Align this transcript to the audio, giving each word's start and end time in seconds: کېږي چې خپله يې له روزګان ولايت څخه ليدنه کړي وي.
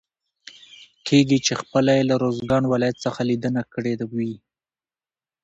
کېږي 1.07 1.37
چې 1.45 1.53
خپله 1.61 1.91
يې 1.97 2.03
له 2.09 2.15
روزګان 2.23 2.63
ولايت 2.67 2.97
څخه 3.05 3.21
ليدنه 3.29 3.61
کړي 3.73 3.93
وي. 4.13 4.33